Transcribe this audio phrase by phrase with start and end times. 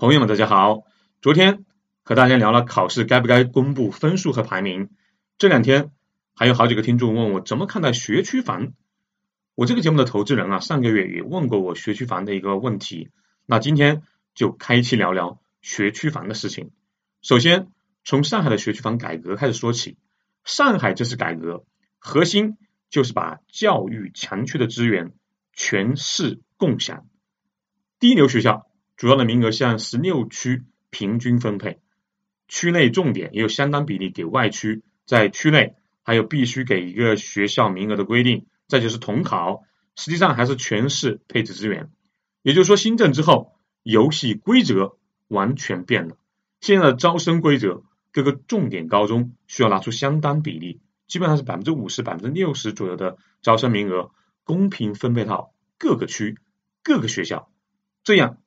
[0.00, 0.84] 朋友们，大家好。
[1.20, 1.64] 昨天
[2.04, 4.90] 和大家聊了考试该不该公布分数和排名。
[5.38, 5.90] 这两天
[6.36, 8.74] 还有好几个听众问我怎么看待学区房。
[9.56, 13.10] 我这个节目的投资人啊，上个月也问过我学区房的一个问题。
[13.44, 14.02] 那今天
[14.36, 16.70] 就开期聊聊学区房的事情。
[17.20, 17.66] 首先
[18.04, 19.98] 从上海的学区房改革开始说起。
[20.44, 21.64] 上海这次改革
[21.98, 22.56] 核心
[22.88, 25.12] 就是把教育强区的资源
[25.52, 27.04] 全市共享，
[27.98, 28.67] 第一流学校。
[28.98, 31.78] 主要的名额向十六区平均分配，
[32.48, 39.62] 区内重点也有相当比例给外区，在区内还有必须给一个学校名额的规定，再就是统考，
[39.94, 41.92] 实际上还是全市配置资源。
[42.42, 43.52] 也就是说，新政之后，
[43.84, 44.96] 游戏规则
[45.28, 46.16] 完全变了。
[46.60, 54.10] 现在的招生规则，各个重点高中需要拿出相当比例，基本上是百分之五十、百分之六十左右的招生名额，
[54.42, 56.36] 公平分配到各个区、
[56.82, 57.48] 各个学校，
[58.02, 58.38] 这样。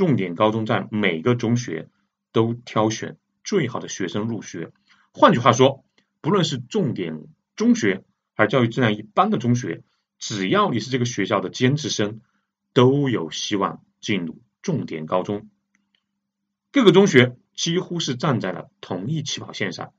[0.00, 1.90] 重点高中在每个中学
[2.32, 4.72] 都挑选最好的学生入学。
[5.12, 5.84] 换句话说，
[6.22, 9.82] 不论是重点中学还是教育质量一般的中学，
[10.18, 12.22] 只要你是这个学校的尖子生，
[12.72, 15.50] 都有希望进入重点高中。
[16.72, 19.92] 各个中学几乎是站在了同一起跑线上，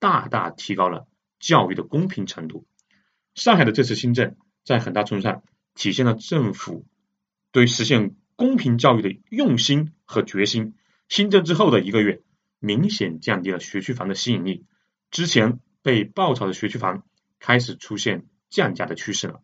[0.00, 1.06] 大大提高了
[1.38, 2.66] 教育的公平程度。
[3.36, 5.44] 上海的这次新政，在很大程度上
[5.76, 6.84] 体现了政府
[7.52, 8.16] 对实现。
[8.36, 10.74] 公平教育的用心和决心，
[11.08, 12.20] 新政之后的一个月，
[12.58, 14.64] 明显降低了学区房的吸引力。
[15.10, 17.04] 之前被爆炒的学区房
[17.38, 19.40] 开始出现降价的趋势了。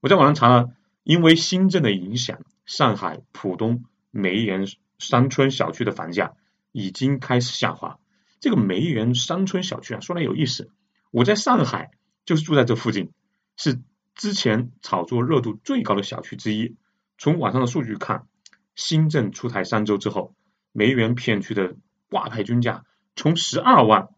[0.00, 0.70] 我在网上查了，
[1.02, 4.66] 因为新政的影响，上海浦东梅园
[4.98, 6.34] 山村小区的房价
[6.72, 7.98] 已经开始下滑。
[8.38, 10.70] 这个梅园山村小区啊，说来有意思，
[11.10, 11.90] 我在上海
[12.26, 13.10] 就是住在这附近，
[13.56, 13.80] 是
[14.14, 16.76] 之前炒作热度最高的小区之一。
[17.18, 18.26] 从网上的数据看，
[18.74, 20.34] 新政出台三周之后，
[20.72, 21.76] 梅园片区的
[22.08, 24.08] 挂牌均价从十二万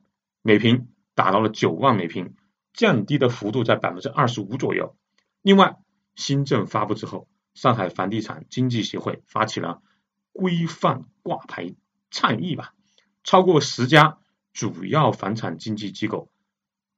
[0.43, 2.35] 每平打到了九万每平，
[2.73, 4.97] 降低的幅度在百分之二十五左右。
[5.43, 5.77] 另外，
[6.17, 9.83] 新政发布之后，上海房地产经济协会发起了
[10.33, 11.75] 规范挂牌
[12.11, 12.75] 倡议吧，
[13.23, 14.19] 超过十家
[14.53, 16.31] 主要房产经纪机构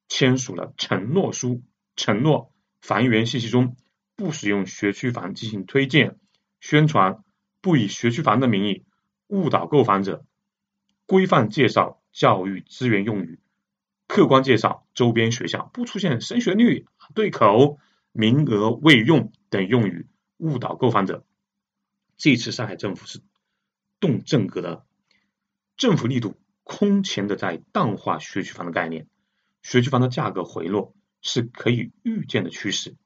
[0.09, 1.63] 签署了承诺书，
[1.95, 3.77] 承诺房源信息中。
[4.21, 6.19] 不使用学区房进行推荐
[6.61, 7.25] 宣传，
[7.63, 8.85] 不以学区房的名义
[9.29, 10.27] 误导购房者，
[11.07, 13.41] 规范介绍教育资源用语，
[14.09, 17.79] 客观介绍周边学校，不出现升学率、对口、
[18.13, 20.07] 名额未用等用语
[20.37, 21.25] 误导购房者。
[22.19, 23.23] 这次上海政府是
[24.01, 24.85] 动政格的，
[25.79, 29.09] 政府力度空前的在淡化学区房的概念，
[29.63, 32.97] 学区房的价格回落是可以预见的趋势。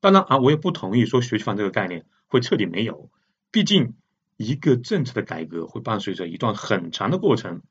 [0.00, 3.10] 当然啊，我也不同意说学区房这个概念会彻底没有。
[3.50, 3.94] 毕竟
[4.36, 7.62] 一个政策的改革会伴随着一段很长的过程。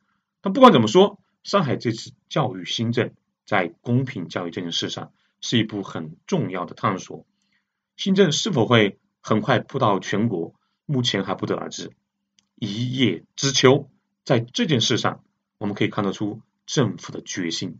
[0.41, 3.13] 但不管怎么说，上海这次教育新政
[3.45, 7.25] 在公平教育这件事上是一部很重要的探索。
[7.97, 10.53] 新政是否会很快铺到全国，
[10.85, 11.91] 目前还不得而知。
[12.56, 13.89] 一叶知秋，
[14.23, 15.23] 在这件事上，
[15.57, 17.79] 我们可以看得出政府的决心。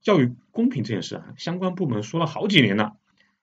[0.00, 2.96] 教育公平这件事啊，相关部门说了好几年了。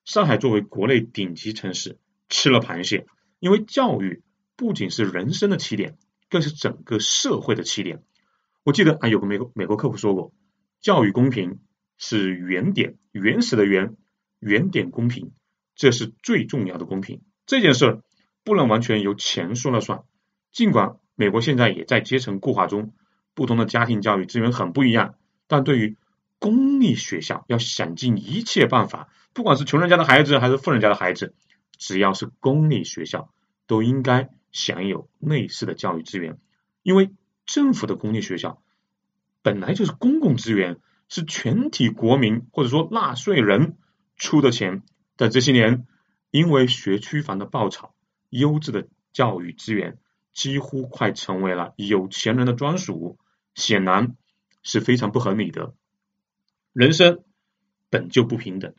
[0.05, 1.97] 上海作为国内顶级城市，
[2.29, 3.05] 吃了螃蟹。
[3.39, 4.21] 因为教育
[4.57, 5.97] 不仅是人生的起点，
[6.29, 8.03] 更是整个社会的起点。
[8.63, 10.33] 我记得啊，有个美国美国客户说过，
[10.81, 11.59] 教育公平
[11.97, 13.95] 是原点，原始的原，
[14.39, 15.31] 原点公平，
[15.75, 17.21] 这是最重要的公平。
[17.45, 18.03] 这件事儿
[18.43, 20.03] 不能完全由钱说了算。
[20.51, 22.93] 尽管美国现在也在阶层固化中，
[23.33, 25.15] 不同的家庭教育资源很不一样，
[25.47, 25.95] 但对于
[26.39, 31.35] 公立学校要想尽一切办法，不管是穷人家的孩子还是富人家的孩子，
[31.77, 33.33] 只要是公立学校，
[33.67, 36.39] 都应该享有类似的教育资源。
[36.81, 37.11] 因为
[37.45, 38.61] 政府的公立学校
[39.41, 40.79] 本来就是公共资源，
[41.09, 43.77] 是全体国民或者说纳税人
[44.15, 44.83] 出的钱。
[45.17, 45.85] 但这些年，
[46.31, 47.93] 因为学区房的爆炒，
[48.29, 49.97] 优质的教育资源
[50.33, 53.17] 几乎快成为了有钱人的专属，
[53.55, 54.15] 显然
[54.63, 55.73] 是非常不合理的。
[56.79, 57.25] 人生
[57.89, 58.73] 本就不平等，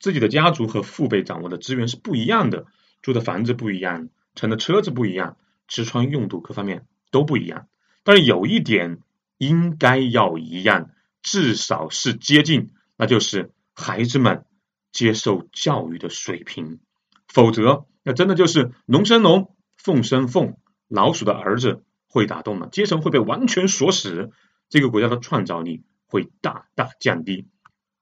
[0.00, 2.66] 自己的家族和父辈掌握的资源是不一样的，
[3.00, 5.36] 住的房子不一样，乘的车子不一样，
[5.68, 7.68] 吃穿用度各方面都不一样。
[8.02, 8.98] 但是有一点
[9.36, 10.90] 应该要一样，
[11.22, 14.44] 至少是接近，那就是孩子们
[14.90, 16.80] 接受教育的水平。
[17.28, 20.56] 否则，那真的就是龙生龙，凤生凤，
[20.88, 24.32] 老鼠的儿子会打洞了，阶层会被完全锁死，
[24.68, 25.84] 这个国家的创造力。
[26.08, 27.46] 会大大降低。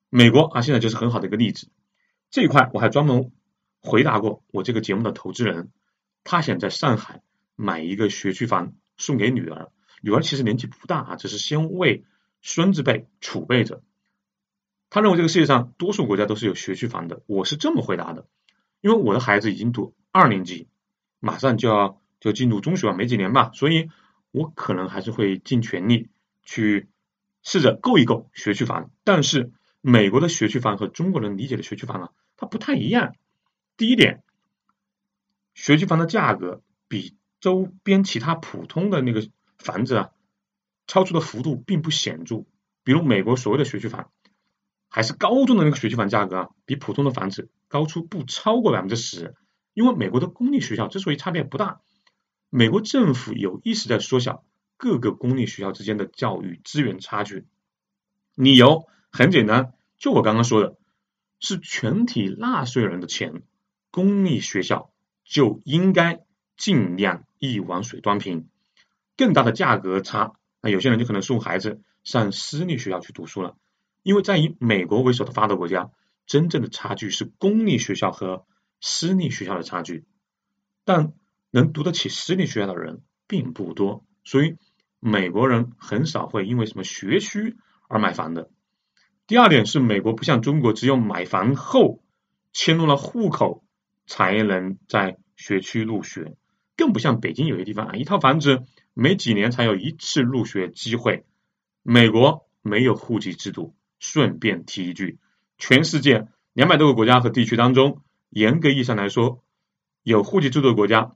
[0.09, 1.69] 美国啊，现在就是很好的一个例子。
[2.31, 3.33] 这一块我还专门
[3.81, 5.71] 回答过我这个节目的投资人，
[6.25, 7.23] 他想在上海
[7.55, 9.71] 买一个学区房送给女儿。
[10.03, 12.05] 女儿其实年纪不大啊，只是先为
[12.43, 13.83] 孙子辈储备着。
[14.89, 17.23] 他认为这个世界上多数国家都是有学区房的。
[17.27, 18.29] 我是这么回答的，
[18.81, 20.69] 因为我的孩子已经读二年级，
[21.19, 23.91] 马上就要就进入中学了，没几年吧，所以
[24.31, 26.09] 我可能还是会尽全力
[26.45, 26.89] 去
[27.47, 28.91] 试着购一购学区房。
[29.05, 33.15] 但是美国的学区房和中国人理解的学区房啊，它不太一样。
[33.77, 34.25] 第一点，
[35.55, 39.27] 学区房的价格比周边其他普通的那个
[39.59, 40.11] 房子啊，
[40.89, 42.45] 超出的幅度并不显著。
[42.83, 44.11] 比如美国所谓的学区房。
[44.89, 49.35] 还是高中的那个学区房价格啊，比普通的房子高出不超过百分之十。
[49.75, 51.83] 因为美国的公立学校之所以差别不大，
[52.49, 54.43] 美国政府有意识在缩小
[54.77, 57.47] 各个公立学校之间的教育资源差距。
[58.35, 60.77] 理由很简单，就我刚刚说的，
[61.41, 63.43] 是全体纳税人的钱，
[63.91, 64.93] 公立学校
[65.25, 66.25] 就应该
[66.57, 68.49] 尽量一碗水端平。
[69.17, 73.57] 更大的价格差，那有些人就可能送孩子上私立学校去读书了。
[74.03, 75.91] 因为在以美国为首的发达国家，
[76.27, 78.47] 真正的差距是公立学校和
[78.81, 80.05] 私立学校的差距，
[80.85, 81.15] 但
[81.51, 84.57] 能读得起私立学校的人并不多，所以
[85.09, 87.57] 美国人很少会因为什么学区
[87.89, 88.51] 而买房的。
[89.29, 92.03] 第二点是，美国不像中国，只有买房后
[92.53, 93.63] 迁入了户口
[94.09, 96.37] 才能在学区入学，
[96.77, 98.65] 更不像北京有些地方啊，一套房子
[98.95, 101.25] 没几年才有一次入学机会。
[101.85, 103.77] 美国没有户籍制度。
[103.99, 105.19] 顺便提一句，
[105.57, 109.43] 全世界两百多个国家和地区当中，严格意义上来说，
[110.03, 111.13] 有户籍制度的国家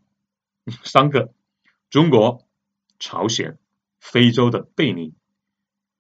[0.83, 1.35] 三个：
[1.91, 2.47] 中国、
[2.99, 3.59] 朝鲜、
[4.01, 5.15] 非洲的贝宁。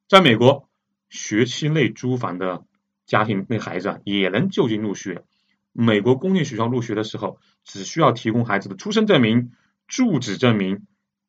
[0.08, 0.68] 在美国，
[1.08, 2.64] 学期内租房的
[3.06, 5.24] 家庭那孩子啊也能就近入学。
[5.72, 9.52] 美国公立学校入学的时候，只需要提供孩子的出生证明、
[9.86, 10.86] 住址证明，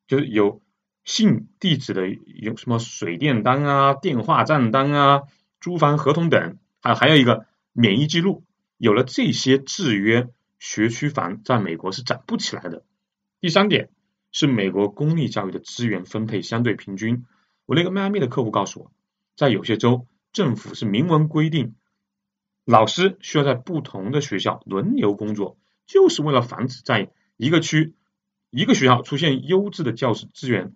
[0.08, 0.60] 就是有
[1.04, 5.22] 姓、地址的，有什么水电单啊、电话账单啊。
[5.60, 8.44] 租房合同等，还还有一个免疫记录，
[8.78, 10.28] 有了这些制约，
[10.58, 12.84] 学区房在美国是涨不起来的。
[13.40, 13.88] 第三点
[14.32, 17.24] 是美国公立教育的资源分配相对平均。
[17.66, 18.92] 我那个迈阿密的客户告诉我，
[19.36, 21.76] 在有些州政府是明文规定，
[22.64, 25.56] 老师需要在不同的学校轮流工作，
[25.86, 27.94] 就是为了防止在一个区
[28.50, 30.74] 一个学校出现优质的教师资源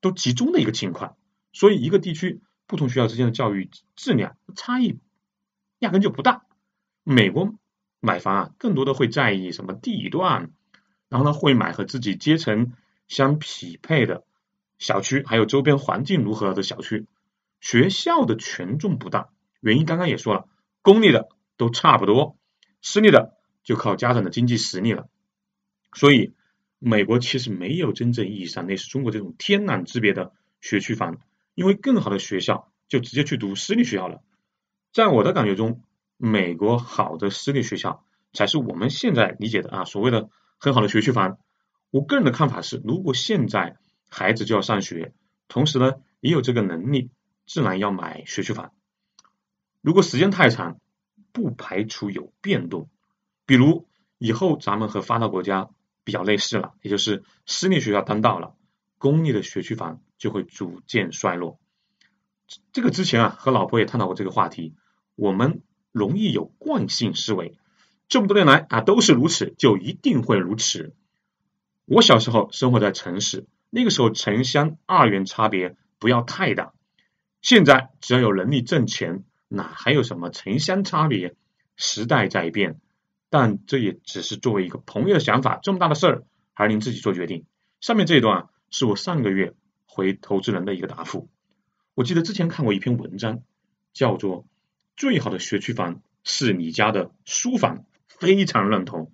[0.00, 1.16] 都集中的一个情况，
[1.52, 2.42] 所以一个地区。
[2.68, 4.98] 不同学校之间的教育质量差异
[5.78, 6.42] 压根就不大。
[7.04, 7.54] 美国
[8.00, 10.50] 买房啊，更多的会在意什么地段，
[11.08, 12.72] 然后呢会买和自己阶层
[13.08, 14.24] 相匹配的
[14.78, 17.06] 小区，还有周边环境如何的小区。
[17.60, 19.30] 学校的权重不大，
[19.60, 20.48] 原因刚刚也说了，
[20.82, 22.36] 公立的都差不多，
[22.82, 25.08] 私立的就靠家长的经济实力了。
[25.92, 26.34] 所以
[26.78, 31.18] 美国其实没有真正意义上类似中国这种天壤之别的学区房。
[31.54, 34.22] 因为更好的学校就直接去读私立学校了，
[34.92, 35.82] 在我的感觉中，
[36.18, 38.04] 美国好的私立学校
[38.34, 41.38] 才是我们现在理解的啊所谓的很好的学区房。
[41.90, 43.76] 我个人的看法是，如果现在
[44.08, 45.14] 孩子就要上学，
[45.48, 47.10] 同时呢也有这个能力，
[47.46, 48.72] 自然要买学区房。
[49.80, 50.78] 如果时间太长，
[51.32, 52.88] 不排除有变动，
[53.46, 53.86] 比如
[54.18, 55.70] 以后咱们和发达国家
[56.02, 58.54] 比较类似了，也就是私立学校当道了。
[58.98, 61.60] 公立的学区房就会逐渐衰落。
[62.72, 64.74] 这个之前啊，和老婆也探讨过这个话题。
[65.14, 67.58] 我们容易有惯性思维，
[68.08, 70.94] 这么多年来啊都是如此，就一定会如此。
[71.86, 76.74] 我小时候生活在城市，那个时候城乡二元差别不要太大。
[77.40, 81.34] 现在只要有能力挣钱，哪还有什么城乡差别？
[81.76, 82.80] 时代在变，
[83.30, 85.58] 但这也只是作为一个朋友的想法。
[85.62, 87.46] 这么大的事儿，还是您自己做决定。
[87.80, 88.48] 上面这一段。
[88.68, 89.54] 是我上个月
[89.86, 91.28] 回投资人的一个答复。
[91.94, 93.44] 我记得之前看过一篇文章，
[93.92, 94.42] 叫做
[94.96, 97.78] 《最好的学区房是你家的书房》，
[98.08, 99.12] 非常认同。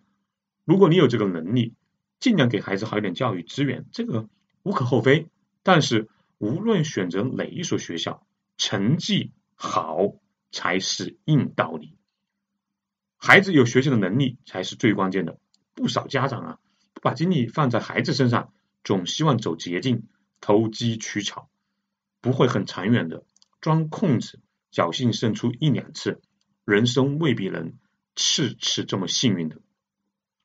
[0.64, 1.74] 如果你有这个能力，
[2.22, 4.28] 尽量给孩子好一点教育资源，这个
[4.62, 5.26] 无可厚非。
[5.64, 8.24] 但是无论选择哪一所学校，
[8.56, 10.14] 成绩好
[10.52, 11.98] 才是硬道理。
[13.16, 15.40] 孩子有学习的能力才是最关键的。
[15.74, 16.58] 不少家长啊，
[16.94, 18.52] 不把精力放在孩子身上。
[18.84, 20.08] 总希望走捷径，
[20.40, 21.48] 投机取巧，
[22.20, 23.24] 不会很长远的。
[23.60, 24.40] 钻空子，
[24.72, 26.20] 侥幸胜出一两次，
[26.64, 27.74] 人生未必能
[28.14, 29.58] 次次这么幸运的。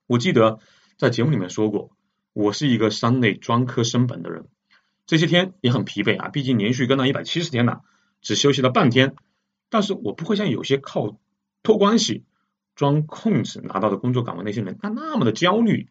[0.08, 0.60] 我记得
[0.98, 1.92] 在节目里面说过，
[2.34, 4.48] 我是一个三类专科升本的人。
[5.06, 7.82] 这些天也很疲惫啊，毕竟连续跟了一百七十天了，
[8.22, 9.16] 只休息了半天。
[9.70, 11.20] 但是我不会像有些靠
[11.62, 12.24] 托关系
[12.76, 15.88] 钻空子拿到的工作岗位那些人，他那么的焦虑。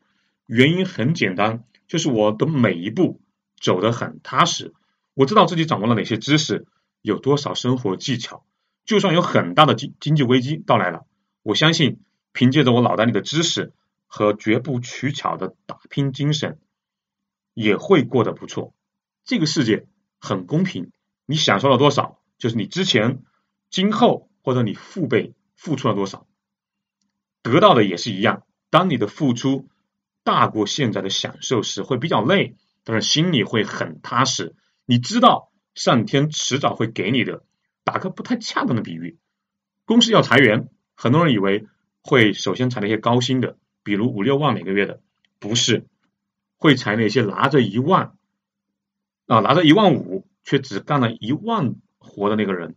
[0.47, 1.65] 原因很简单。
[1.89, 3.21] 就是我的每一步
[3.61, 4.75] 走得很踏实，
[5.15, 6.67] 我知道自己掌握了哪些知识，
[7.01, 8.45] 有多少生活技巧，
[8.85, 11.07] 就算有很大的经经济危机到来了，
[11.45, 12.01] 我相信
[12.33, 13.73] 凭借着我脑袋里的知识
[14.07, 16.59] 和绝不取巧的打拼精神，
[17.55, 18.75] 也会过得不错。
[19.25, 19.87] 这个世界
[20.19, 20.93] 很公平，
[21.27, 23.23] 你享受了多少，就是你之前、
[23.71, 26.27] 今后或者你父辈付出了多少，
[27.43, 28.45] 得到的也是一样。
[28.71, 29.69] 当你的付出
[30.23, 34.55] 大过现在的享受时，会比较累，但是心里会很踏实。
[34.85, 37.45] 你知道上天迟早会给你的。
[37.85, 39.17] 打个不太恰当的比喻，
[39.85, 41.69] 公司要裁员，很多人以为
[42.01, 43.57] 会首先裁那些高薪的，
[43.87, 45.01] 比如五六万每个月的，
[45.39, 45.87] 不是，
[46.59, 48.13] 会裁那些拿着一万
[49.27, 52.75] 啊拿着一万五却只干了一万活的那个人，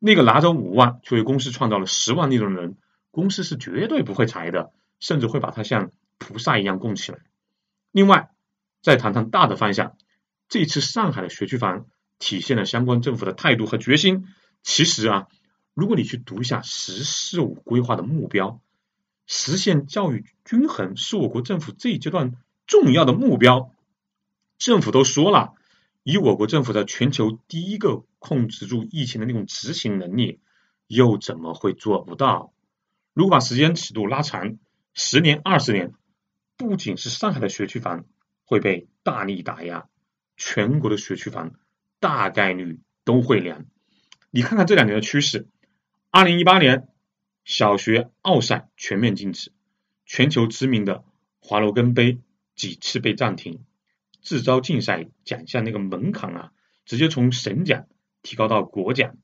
[0.00, 2.76] 那个拿着五万却为公司创造了十万利润的人，
[3.12, 4.72] 公司是绝对不会裁的。
[5.02, 7.18] 甚至会把他像菩萨一样供起来。
[7.90, 8.30] 另外，
[8.82, 9.96] 再谈谈大的方向。
[10.48, 11.86] 这次上海的学区房
[12.20, 14.28] 体现了相关政府的态度和决心。
[14.62, 15.26] 其实啊，
[15.74, 18.60] 如果你去读一下“十四五”规划的目标，
[19.34, 22.34] 实现教育均衡是我国政府这一阶段
[22.66, 23.72] 重要的目标。
[24.58, 25.54] 政府都说了，
[26.02, 30.40] 以我国政府在全球第一个控制住疫情的那种执行能力，
[30.86, 32.52] 又怎么会做不到？
[33.14, 34.58] 如果把时间尺度拉长，
[34.92, 35.94] 十年、二十年，
[36.58, 38.04] 不仅是上海的学区房
[38.44, 39.86] 会被大力打压，
[40.36, 41.54] 全国的学区房
[42.00, 43.64] 大概率都会凉。
[44.30, 45.48] 你看看这两年的趋势：
[46.10, 46.86] 二零一八年
[47.44, 49.52] 小学奥赛全面禁止，
[50.06, 51.04] 全球知名的
[51.40, 52.18] 华罗庚杯
[52.54, 53.64] 几次被暂停，
[54.22, 56.52] 自招竞赛奖项那个门槛啊，
[56.84, 57.86] 直接从省奖
[58.22, 59.16] 提高到国奖，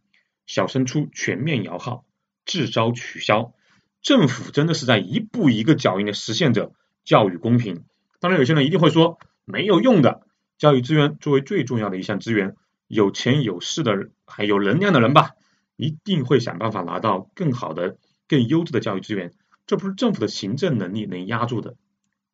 [0.46, 2.04] 小升初全面摇号，
[2.44, 3.52] 自招取消。
[4.00, 6.72] 政府真的是在一步一个脚印的实现着
[7.04, 7.84] 教育公平。
[8.20, 10.26] 当然，有些人一定会说没有用的。
[10.56, 12.56] 教育资源作为最重要的一项资源，
[12.88, 15.30] 有钱有势的还有能量的人吧，
[15.76, 17.96] 一定会想办法拿到更好的、
[18.28, 19.32] 更优质的教育资源。
[19.66, 21.76] 这不是政府的行政能力能压住的，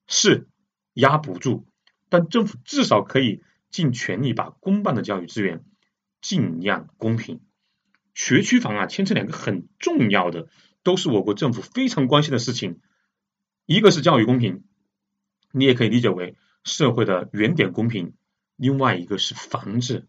[0.06, 0.48] 是
[0.92, 1.66] 压不住。
[2.08, 5.64] 但政府至少可以尽全力把公办的教育资源
[6.20, 7.40] 尽量公平。
[8.14, 10.48] 学区房啊，牵扯两个很重要的。
[10.84, 12.78] 都是我国政府非常关心的事情，
[13.64, 14.64] 一个是教育公平，
[15.50, 18.12] 你也可以理解为社会的原点公平；
[18.56, 20.06] 另外一个是房子。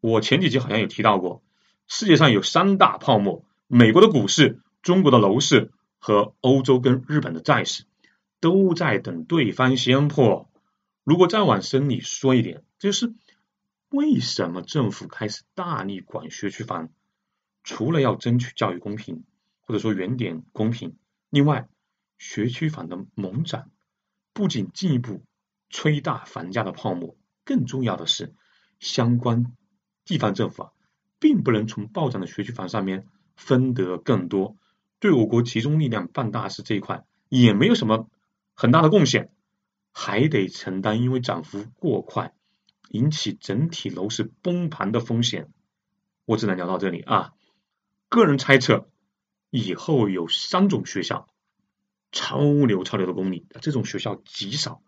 [0.00, 1.44] 我前几集好像有提到过，
[1.86, 7.86] 世界上有三大泡沫：美国的股市、中国的楼市和欧洲跟日本的债市，
[8.38, 10.48] 都在等对方先破。
[11.02, 13.12] 如果再往深里说一点，就是
[13.88, 16.90] 为什么政府开始大力管学区房？
[17.64, 19.24] 除了要争取教育公平。
[19.68, 20.96] 或者说原点公平。
[21.28, 21.68] 另外，
[22.18, 23.72] 学区房的猛涨
[24.32, 25.24] 不仅进一步
[25.68, 28.32] 吹大房价的泡沫，更重要的是，
[28.78, 29.52] 相关
[30.04, 30.72] 地方政府啊，
[31.18, 34.56] 并不能从暴涨的学区房上面分得更多，
[34.98, 38.08] 对我国集中力量办大事这一块也没有什么
[38.54, 39.30] 很大的贡献，
[39.92, 42.34] 还得承担因为涨幅过快
[42.88, 45.48] 引起整体楼市崩盘的风险。
[46.24, 47.32] 我只能聊到这里啊，
[48.08, 48.88] 个人猜测。
[49.50, 51.28] 以后有三种学校，
[52.10, 54.82] 超牛超牛的公立，这种学校极少，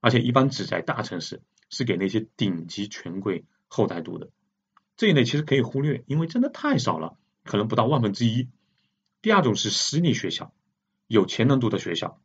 [0.00, 4.30] 而且一般只在大城市，是给那些顶级权贵后代读的。
[4.96, 8.48] 这一类其实可以忽略，因为真的太少了，可能不到万分之一。
[9.22, 10.52] 第二种是私立学校，
[11.06, 12.20] 有钱能读的学校，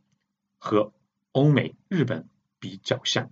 [0.57, 0.93] 和
[1.31, 3.31] 欧美、日本比较像。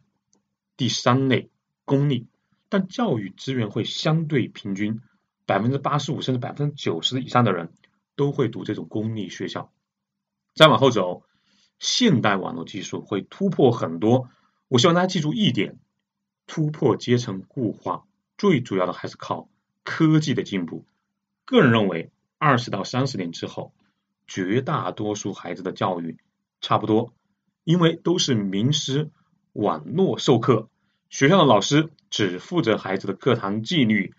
[0.77, 1.49] 第三类
[1.85, 2.27] 公立，
[2.69, 5.01] 但教育资源会相对平均，
[5.45, 7.71] 百分之八十五甚至百分之九十以上的人。
[8.17, 9.71] 都会读这种公立学校。
[10.53, 11.23] 再往后走，
[11.79, 14.29] 现代网络技术会突破很多。
[14.67, 15.79] 我希望大家记住一点：
[16.45, 18.05] 突破阶层固化，
[18.37, 19.49] 最主要的还是靠
[19.83, 20.85] 科技的进步。
[21.45, 22.11] 个人认为，
[22.43, 23.71] 二十到三十年之后，
[24.25, 26.17] 绝大多数孩子的教育
[26.59, 27.13] 差不多，
[27.63, 29.11] 因为都是名师
[29.53, 30.67] 网络授课，
[31.11, 34.15] 学校的老师只负责孩子的课堂纪律。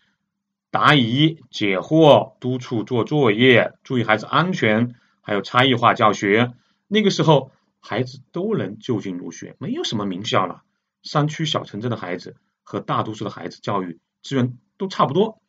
[0.71, 6.55] 答疑解惑，督促做作业，注意孩子安全，还有差异化教学。
[6.87, 7.51] 那个时候，
[7.81, 10.63] 孩子都能就近入学，没有什么名校了。
[11.03, 15.43] 山区小城镇的孩子和大多数的孩子教育资源都差不多。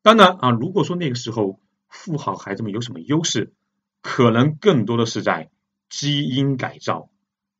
[0.00, 1.58] 当然啊，如果说那个时候
[1.90, 3.52] 富豪孩子们有什么优势，
[4.00, 5.50] 可能更多的是在
[5.90, 7.10] 基因改造、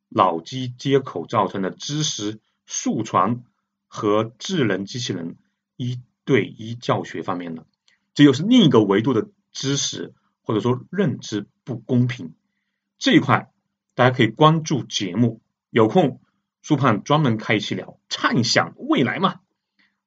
[0.08, 3.42] 脑机接口造成的知识速传
[3.86, 5.36] 和智能机器人
[5.76, 6.00] 一。
[6.22, 7.66] 对一教学方面的，
[8.14, 12.34] 这又是另一个维度的知识或者说认知不公平
[12.98, 13.50] 这一块，
[13.96, 16.20] 大家可以关注节目，有空
[16.62, 19.40] 苏胖专门开一期聊，畅想未来嘛。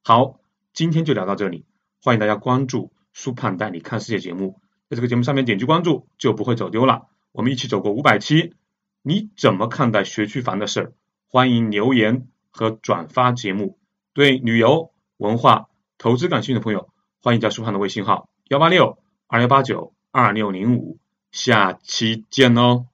[0.02, 0.40] 好，
[0.72, 1.66] 今天就聊到这里，
[2.02, 7.08] 欢迎大家关注苏胖带你看世界节目，在这个节目上面点击关注就不会走丢了。
[7.32, 8.54] 我们一起走过五百期，
[9.02, 10.94] 你怎么看待学区房的事儿？
[11.28, 13.80] 欢迎留言和转发节目。
[14.14, 16.90] 对旅游、文化、投资感兴趣的朋友，
[17.22, 21.00] 欢迎加舒胖的微信号幺八六二幺八九二六零五。
[21.32, 22.93] 下期见哦。